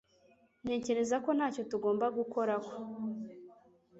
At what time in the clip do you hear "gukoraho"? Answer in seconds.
2.17-2.69